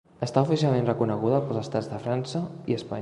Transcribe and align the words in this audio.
Està 0.27 0.41
oficialment 0.45 0.87
reconeguda 0.87 1.41
pels 1.49 1.59
Estats 1.61 1.91
de 1.93 2.01
França 2.07 2.43
i 2.73 2.79
Espanya. 2.81 2.99